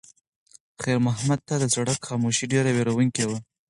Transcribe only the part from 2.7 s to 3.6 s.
وېروونکې وه.